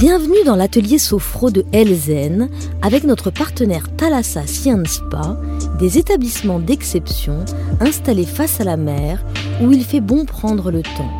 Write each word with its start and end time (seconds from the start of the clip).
Bienvenue 0.00 0.44
dans 0.46 0.54
l'atelier 0.54 0.96
Sophro 0.96 1.50
de 1.50 1.64
Elzen 1.72 2.48
avec 2.82 3.02
notre 3.02 3.30
partenaire 3.30 3.88
Thalassa 3.96 4.46
Science 4.46 4.90
Spa, 4.90 5.36
des 5.80 5.98
établissements 5.98 6.60
d'exception 6.60 7.44
installés 7.80 8.24
face 8.24 8.60
à 8.60 8.64
la 8.64 8.76
mer 8.76 9.24
où 9.60 9.72
il 9.72 9.82
fait 9.82 10.00
bon 10.00 10.24
prendre 10.24 10.70
le 10.70 10.82
temps. 10.82 11.10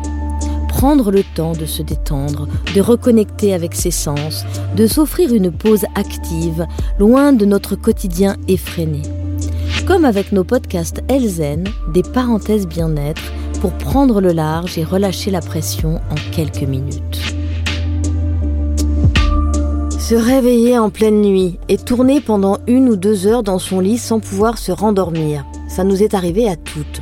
Prendre 0.69 1.11
le 1.11 1.23
temps 1.35 1.51
de 1.51 1.65
se 1.65 1.81
détendre, 1.81 2.47
de 2.73 2.79
reconnecter 2.79 3.53
avec 3.53 3.75
ses 3.75 3.91
sens, 3.91 4.45
de 4.77 4.87
s'offrir 4.87 5.33
une 5.33 5.51
pause 5.51 5.83
active, 5.95 6.65
loin 6.99 7.33
de 7.33 7.43
notre 7.43 7.75
quotidien 7.75 8.37
effréné. 8.47 9.01
Comme 9.87 10.05
avec 10.05 10.31
nos 10.31 10.45
podcasts 10.45 11.01
Elzen, 11.09 11.65
des 11.93 12.03
parenthèses 12.03 12.65
bien-être 12.65 13.33
pour 13.59 13.73
prendre 13.73 14.21
le 14.21 14.31
large 14.31 14.77
et 14.77 14.85
relâcher 14.85 15.31
la 15.31 15.41
pression 15.41 15.95
en 15.95 16.31
quelques 16.31 16.61
minutes. 16.63 17.28
Se 20.09 20.15
réveiller 20.15 20.75
en 20.75 20.89
pleine 20.89 21.21
nuit 21.21 21.59
et 21.67 21.77
tourner 21.77 22.19
pendant 22.19 22.57
une 22.65 22.89
ou 22.89 22.95
deux 22.95 23.27
heures 23.27 23.43
dans 23.43 23.59
son 23.59 23.79
lit 23.79 23.99
sans 23.99 24.19
pouvoir 24.19 24.57
se 24.57 24.71
rendormir, 24.71 25.45
ça 25.67 25.83
nous 25.83 26.01
est 26.01 26.15
arrivé 26.15 26.49
à 26.49 26.55
toutes. 26.55 27.01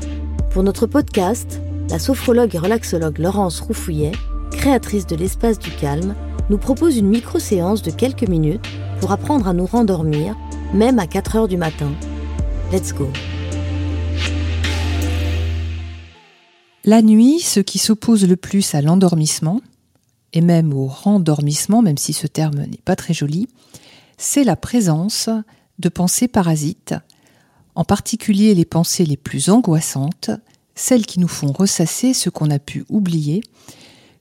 Pour 0.52 0.62
notre 0.62 0.88
podcast, 0.88 1.62
la 1.90 2.00
sophrologue 2.00 2.54
et 2.54 2.58
relaxologue 2.58 3.20
Laurence 3.20 3.62
Roufouillet, 3.62 4.12
créatrice 4.52 5.08
de 5.08 5.16
l'espace 5.16 5.58
du 5.58 5.72
calme, 5.72 6.16
nous 6.50 6.58
propose 6.58 6.98
une 6.98 7.08
micro-séance 7.08 7.82
de 7.82 7.92
quelques 7.92 8.28
minutes 8.28 8.68
pour 9.00 9.14
apprendre 9.14 9.48
à 9.48 9.54
nous 9.54 9.68
rendormir, 9.68 10.36
même 10.74 11.00
à 11.00 11.08
4 11.08 11.38
heures 11.38 11.48
du 11.48 11.56
matin. 11.56 11.94
Let's 12.74 12.94
go 12.94 13.08
La 16.84 17.02
nuit, 17.02 17.40
ce 17.40 17.62
qui 17.62 17.78
s'oppose 17.78 18.28
le 18.28 18.36
plus 18.36 18.76
à 18.76 18.82
l'endormissement, 18.82 19.62
et 20.34 20.42
même 20.42 20.74
au 20.74 20.88
rendormissement, 20.88 21.82
même 21.82 21.98
si 21.98 22.14
ce 22.14 22.28
terme 22.28 22.66
n'est 22.66 22.82
pas 22.84 22.96
très 22.96 23.14
joli, 23.14 23.48
c'est 24.18 24.44
la 24.44 24.56
présence 24.56 25.30
de 25.80 25.90
pensées 25.90 26.28
parasites, 26.28 26.96
en 27.76 27.84
particulier 27.84 28.56
les 28.56 28.66
pensées 28.66 29.06
les 29.06 29.18
plus 29.18 29.50
angoissantes, 29.50 30.32
celles 30.76 31.06
qui 31.06 31.20
nous 31.20 31.28
font 31.28 31.52
ressasser 31.52 32.14
ce 32.14 32.30
qu'on 32.30 32.50
a 32.50 32.60
pu 32.60 32.86
oublier, 32.90 33.42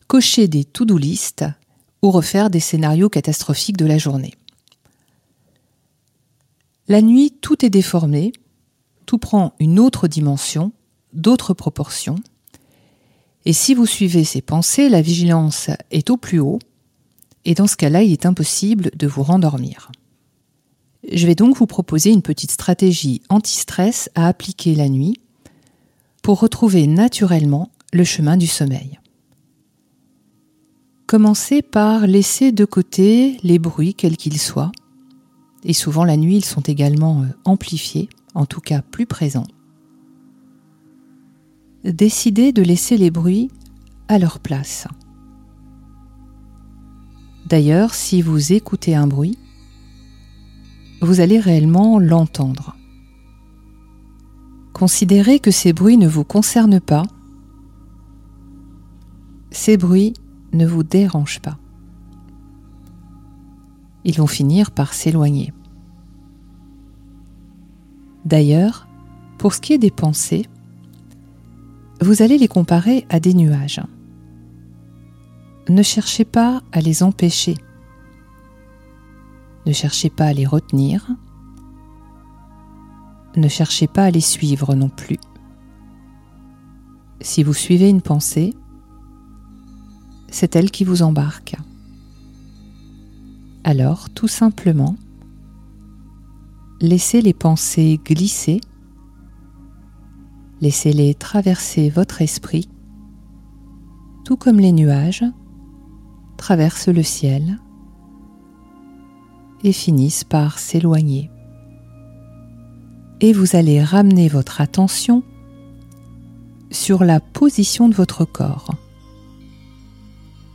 cocher 0.06 0.48
des 0.48 0.64
to-do 0.64 0.98
list 0.98 1.44
ou 2.02 2.10
refaire 2.10 2.50
des 2.50 2.60
scénarios 2.60 3.08
catastrophiques 3.08 3.76
de 3.76 3.86
la 3.86 3.98
journée. 3.98 4.34
La 6.88 7.02
nuit, 7.02 7.32
tout 7.40 7.64
est 7.64 7.70
déformé, 7.70 8.32
tout 9.06 9.18
prend 9.18 9.54
une 9.58 9.78
autre 9.78 10.06
dimension, 10.06 10.72
d'autres 11.12 11.54
proportions, 11.54 12.16
et 13.46 13.52
si 13.52 13.74
vous 13.74 13.86
suivez 13.86 14.24
ces 14.24 14.42
pensées, 14.42 14.88
la 14.88 15.00
vigilance 15.00 15.70
est 15.92 16.10
au 16.10 16.16
plus 16.16 16.40
haut, 16.40 16.58
et 17.44 17.54
dans 17.54 17.68
ce 17.68 17.76
cas-là, 17.76 18.02
il 18.02 18.10
est 18.10 18.26
impossible 18.26 18.90
de 18.96 19.06
vous 19.06 19.22
rendormir. 19.22 19.92
Je 21.12 21.28
vais 21.28 21.36
donc 21.36 21.56
vous 21.56 21.68
proposer 21.68 22.10
une 22.10 22.22
petite 22.22 22.50
stratégie 22.50 23.22
anti-stress 23.28 24.10
à 24.16 24.26
appliquer 24.26 24.74
la 24.74 24.88
nuit 24.88 25.20
pour 26.22 26.40
retrouver 26.40 26.88
naturellement 26.88 27.70
le 27.92 28.02
chemin 28.02 28.36
du 28.36 28.48
sommeil. 28.48 28.98
Commencez 31.06 31.62
par 31.62 32.08
laisser 32.08 32.50
de 32.50 32.64
côté 32.64 33.36
les 33.44 33.60
bruits 33.60 33.94
quels 33.94 34.16
qu'ils 34.16 34.40
soient, 34.40 34.72
et 35.62 35.72
souvent 35.72 36.02
la 36.02 36.16
nuit 36.16 36.38
ils 36.38 36.44
sont 36.44 36.62
également 36.62 37.22
euh, 37.22 37.26
amplifiés, 37.44 38.08
en 38.34 38.44
tout 38.44 38.60
cas 38.60 38.82
plus 38.82 39.06
présents 39.06 39.46
décidez 41.92 42.52
de 42.52 42.62
laisser 42.62 42.96
les 42.96 43.10
bruits 43.10 43.50
à 44.08 44.18
leur 44.18 44.40
place. 44.40 44.88
D'ailleurs, 47.46 47.94
si 47.94 48.22
vous 48.22 48.52
écoutez 48.52 48.94
un 48.94 49.06
bruit, 49.06 49.38
vous 51.00 51.20
allez 51.20 51.38
réellement 51.38 51.98
l'entendre. 51.98 52.76
Considérez 54.72 55.38
que 55.38 55.50
ces 55.50 55.72
bruits 55.72 55.96
ne 55.96 56.08
vous 56.08 56.24
concernent 56.24 56.80
pas. 56.80 57.04
Ces 59.50 59.76
bruits 59.76 60.14
ne 60.52 60.66
vous 60.66 60.82
dérangent 60.82 61.40
pas. 61.40 61.58
Ils 64.04 64.16
vont 64.16 64.26
finir 64.26 64.70
par 64.70 64.92
s'éloigner. 64.92 65.52
D'ailleurs, 68.24 68.88
pour 69.38 69.54
ce 69.54 69.60
qui 69.60 69.72
est 69.72 69.78
des 69.78 69.90
pensées, 69.90 70.46
vous 72.06 72.22
allez 72.22 72.38
les 72.38 72.46
comparer 72.46 73.04
à 73.08 73.18
des 73.18 73.34
nuages. 73.34 73.82
Ne 75.68 75.82
cherchez 75.82 76.24
pas 76.24 76.62
à 76.70 76.80
les 76.80 77.02
empêcher. 77.02 77.56
Ne 79.66 79.72
cherchez 79.72 80.08
pas 80.08 80.26
à 80.26 80.32
les 80.32 80.46
retenir. 80.46 81.04
Ne 83.34 83.48
cherchez 83.48 83.88
pas 83.88 84.04
à 84.04 84.10
les 84.12 84.20
suivre 84.20 84.76
non 84.76 84.88
plus. 84.88 85.18
Si 87.20 87.42
vous 87.42 87.54
suivez 87.54 87.88
une 87.88 88.02
pensée, 88.02 88.54
c'est 90.28 90.54
elle 90.54 90.70
qui 90.70 90.84
vous 90.84 91.02
embarque. 91.02 91.56
Alors, 93.64 94.10
tout 94.10 94.28
simplement, 94.28 94.94
laissez 96.80 97.20
les 97.20 97.34
pensées 97.34 97.98
glisser 98.04 98.60
Laissez-les 100.60 101.14
traverser 101.14 101.90
votre 101.90 102.22
esprit, 102.22 102.68
tout 104.24 104.36
comme 104.36 104.58
les 104.58 104.72
nuages 104.72 105.24
traversent 106.36 106.88
le 106.88 107.02
ciel 107.02 107.58
et 109.64 109.72
finissent 109.72 110.24
par 110.24 110.58
s'éloigner. 110.58 111.30
et 113.20 113.32
vous 113.32 113.56
allez 113.56 113.82
ramener 113.82 114.28
votre 114.28 114.60
attention 114.60 115.22
sur 116.70 117.04
la 117.04 117.20
position 117.20 117.88
de 117.88 117.94
votre 117.94 118.24
corps. 118.24 118.74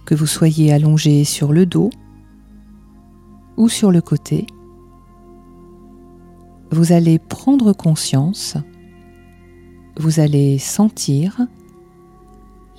Que 0.06 0.16
vous 0.16 0.28
soyez 0.28 0.72
allongé 0.72 1.24
sur 1.24 1.54
le 1.54 1.66
dos 1.66 1.90
ou 3.58 3.70
sur 3.70 3.92
le 3.92 4.02
côté, 4.02 4.46
vous 6.72 6.92
allez 6.92 7.20
prendre 7.20 7.74
conscience, 7.74 8.58
vous 9.98 10.20
allez 10.20 10.58
sentir 10.58 11.40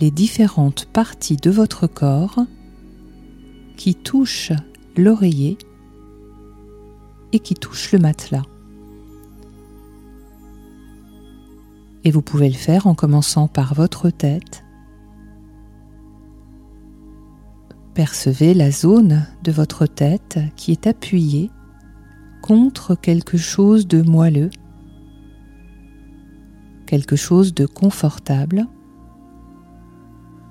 les 0.00 0.10
différentes 0.10 0.86
parties 0.86 1.36
de 1.36 1.50
votre 1.50 1.86
corps 1.86 2.40
qui 3.76 3.94
touchent 3.94 4.52
l'oreiller 4.96 5.58
et 7.32 7.38
qui 7.38 7.54
touchent 7.54 7.92
le 7.92 7.98
matelas. 7.98 8.44
Et 12.04 12.10
vous 12.10 12.22
pouvez 12.22 12.48
le 12.48 12.56
faire 12.56 12.86
en 12.86 12.94
commençant 12.94 13.48
par 13.48 13.74
votre 13.74 14.10
tête. 14.10 14.64
Percevez 17.94 18.54
la 18.54 18.70
zone 18.70 19.26
de 19.44 19.52
votre 19.52 19.86
tête 19.86 20.38
qui 20.56 20.72
est 20.72 20.86
appuyée 20.86 21.50
contre 22.40 22.94
quelque 22.96 23.36
chose 23.36 23.86
de 23.86 24.02
moelleux, 24.02 24.50
quelque 26.92 27.16
chose 27.16 27.54
de 27.54 27.64
confortable. 27.64 28.66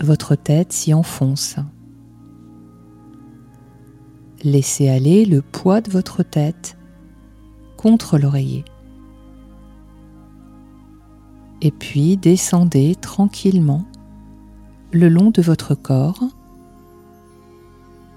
Votre 0.01 0.33
tête 0.33 0.73
s'y 0.73 0.91
enfonce. 0.91 1.57
Laissez 4.43 4.89
aller 4.89 5.25
le 5.25 5.43
poids 5.43 5.81
de 5.81 5.91
votre 5.91 6.23
tête 6.23 6.79
contre 7.77 8.17
l'oreiller 8.17 8.65
et 11.61 11.69
puis 11.69 12.17
descendez 12.17 12.95
tranquillement 12.95 13.85
le 14.93 15.09
long 15.09 15.29
de 15.29 15.43
votre 15.43 15.75
corps 15.75 16.23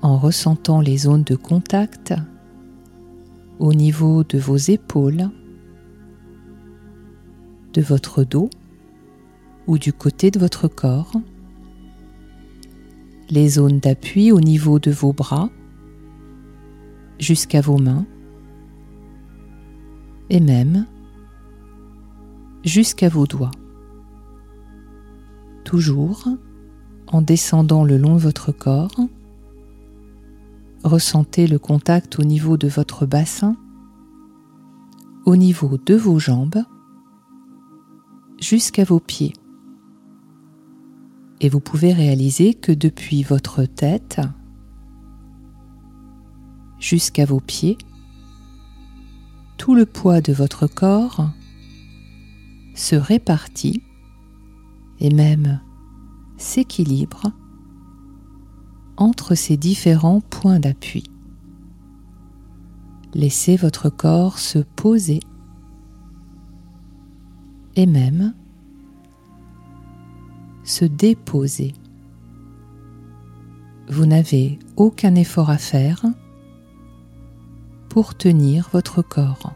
en 0.00 0.17
ressentant 0.17 0.81
les 0.81 0.97
zones 0.97 1.25
de 1.25 1.37
contact 1.37 2.15
au 3.59 3.75
niveau 3.75 4.25
de 4.25 4.38
vos 4.38 4.56
épaules, 4.56 5.29
de 7.75 7.82
votre 7.82 8.25
dos 8.25 8.49
ou 9.67 9.79
du 9.79 9.93
côté 9.93 10.31
de 10.31 10.38
votre 10.38 10.69
corps, 10.69 11.12
les 13.31 13.49
zones 13.49 13.81
d'appui 13.81 14.32
au 14.32 14.41
niveau 14.41 14.79
de 14.79 14.91
vos 14.91 15.12
bras 15.12 15.50
jusqu'à 17.19 17.61
vos 17.61 17.79
mains 17.79 18.06
et 20.31 20.41
même 20.41 20.87
jusqu'à 22.65 23.09
vos 23.09 23.26
doigts. 23.26 23.50
Toujours 25.65 26.29
en 27.09 27.23
descendant 27.23 27.85
le 27.85 27.97
long 27.97 28.15
de 28.15 28.21
votre 28.21 28.53
corps, 28.53 28.97
ressentez 30.82 31.47
le 31.47 31.59
contact 31.59 32.19
au 32.19 32.25
niveau 32.25 32.56
de 32.56 32.69
votre 32.69 33.06
bassin, 33.06 33.56
au 35.25 35.37
niveau 35.37 35.79
de 35.79 35.94
vos 35.94 36.19
jambes, 36.19 36.62
jusqu'à 38.41 38.85
vos 38.85 39.01
pieds. 39.01 39.33
Et 41.41 41.49
vous 41.49 41.61
pouvez 41.61 41.93
réaliser 41.93 42.55
que 42.55 42.73
depuis 42.73 43.23
votre 43.23 43.65
tête 43.65 44.21
jusqu'à 46.79 47.25
vos 47.25 47.41
pieds, 47.41 47.79
tout 49.57 49.75
le 49.75 49.87
poids 49.87 50.21
de 50.21 50.33
votre 50.33 50.67
corps 50.67 51.31
se 52.75 52.97
répartit 52.97 53.83
et 55.01 55.11
même 55.11 55.61
s'équilibre 56.37 57.33
entre 58.97 59.35
ces 59.35 59.57
différents 59.57 60.21
points 60.21 60.61
d'appui. 60.61 61.05
Laissez 63.15 63.57
votre 63.57 63.91
corps 63.91 64.39
se 64.39 64.59
poser 64.59 65.21
et 67.76 67.87
même 67.87 68.35
se 70.65 70.85
déposer. 70.85 71.75
Vous 73.88 74.06
n'avez 74.06 74.59
aucun 74.76 75.15
effort 75.15 75.50
à 75.50 75.59
faire 75.59 76.05
pour 77.88 78.15
tenir 78.15 78.69
votre 78.73 79.03
corps. 79.03 79.55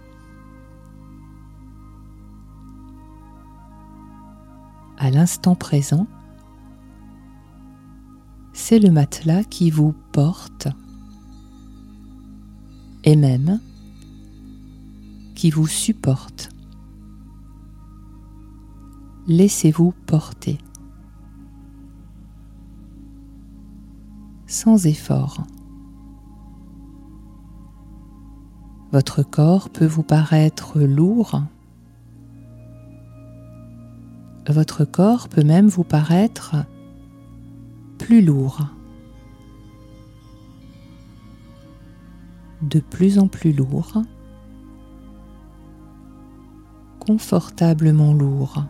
à 4.98 5.10
l'instant 5.10 5.54
présent, 5.54 6.06
c'est 8.52 8.80
le 8.80 8.90
matelas 8.90 9.44
qui 9.44 9.70
vous 9.70 9.94
porte 10.12 10.68
et 13.04 13.14
même 13.14 13.60
qui 15.36 15.50
vous 15.50 15.68
supporte. 15.68 16.50
Laissez-vous 19.28 19.92
porter 20.06 20.58
sans 24.46 24.86
effort. 24.86 25.44
Votre 28.90 29.22
corps 29.22 29.68
peut 29.68 29.86
vous 29.86 30.02
paraître 30.02 30.80
lourd 30.80 31.42
votre 34.48 34.84
corps 34.84 35.28
peut 35.28 35.44
même 35.44 35.68
vous 35.68 35.84
paraître 35.84 36.56
plus 37.98 38.22
lourd, 38.22 38.62
de 42.62 42.80
plus 42.80 43.18
en 43.18 43.28
plus 43.28 43.52
lourd, 43.52 44.02
confortablement 46.98 48.14
lourd. 48.14 48.64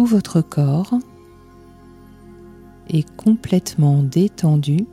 Tout 0.00 0.06
votre 0.06 0.40
corps 0.40 0.94
est 2.88 3.06
complètement 3.16 4.02
détendu 4.02 4.86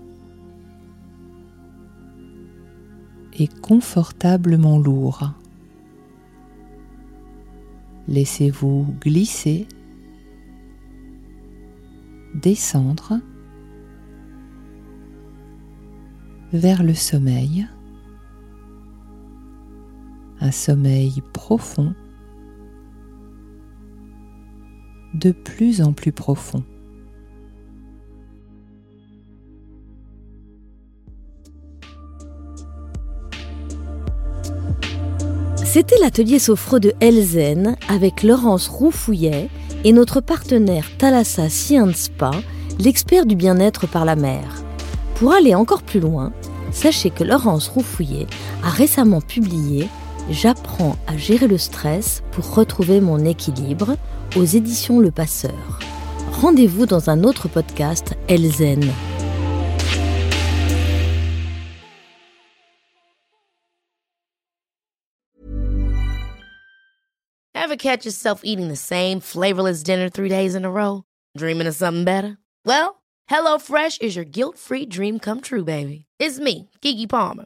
et 3.39 3.48
confortablement 3.48 4.77
lourd. 4.77 5.31
Laissez-vous 8.10 8.86
glisser, 9.00 9.70
descendre 12.36 13.22
vers 16.51 16.84
le 16.84 16.93
sommeil, 16.93 17.65
un 20.41 20.51
sommeil 20.51 21.24
profond, 21.31 21.96
de 25.17 25.31
plus 25.31 25.81
en 25.81 25.93
plus 25.93 26.12
profond. 26.12 26.63
C'était 35.55 35.97
l'atelier 36.01 36.39
sophro 36.39 36.79
de 36.79 36.93
Elzen 37.01 37.75
avec 37.89 38.24
Laurence 38.24 38.67
Roufouillet 38.67 39.50
et 39.83 39.91
notre 39.91 40.21
partenaire 40.21 40.86
Thalassa 40.97 41.50
Science 41.50 41.95
Spa, 41.95 42.31
l'expert 42.79 43.25
du 43.25 43.36
bien-être 43.36 43.88
par 43.88 44.05
la 44.05 44.15
mer. 44.15 44.63
Pour 45.15 45.33
aller 45.33 45.53
encore 45.55 45.83
plus 45.83 46.00
loin, 46.00 46.31
sachez 46.71 47.09
que 47.09 47.24
Laurence 47.24 47.67
Roufouillet 47.67 48.27
a 48.63 48.69
récemment 48.69 49.21
publié 49.21 49.88
J'apprends 50.29 50.98
à 51.07 51.15
gérer 51.15 51.48
le 51.48 51.57
stress 51.57 52.22
pour 52.31 52.53
retrouver 52.53 53.00
mon 53.00 53.24
équilibre 53.24 53.96
aux 54.36 54.43
éditions 54.43 55.00
Le 55.00 55.10
Passeur. 55.10 55.79
Rendez-vous 56.34 56.86
dans 56.86 57.10
un 57.10 57.24
autre 57.24 57.48
podcast 57.48 58.13
Elzen. 58.27 58.84
Ever 67.55 67.77
catch 67.77 68.05
yourself 68.05 68.41
eating 68.43 68.67
the 68.69 68.75
same 68.75 69.22
flavorless 69.22 69.81
dinner 69.81 70.10
three 70.10 70.29
days 70.29 70.55
in 70.55 70.65
a 70.65 70.69
row? 70.69 71.03
Dreaming 71.38 71.67
of 71.67 71.75
something 71.75 72.03
better? 72.05 72.38
Well, 72.65 73.01
HelloFresh 73.29 74.01
is 74.01 74.15
your 74.15 74.25
guilt-free 74.25 74.88
dream 74.88 75.19
come 75.19 75.39
true, 75.41 75.63
baby. 75.63 76.05
It's 76.19 76.39
me, 76.39 76.69
Kiki 76.81 77.07
Palmer. 77.07 77.46